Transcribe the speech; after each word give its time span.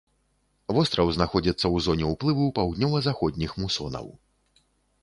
Востраў 0.77 1.11
знаходзіцца 1.17 1.57
ў 1.57 1.77
зоне 1.89 2.09
ўплыву 2.15 2.49
паўднёва-заходніх 2.61 3.51
мусонаў. 3.63 4.13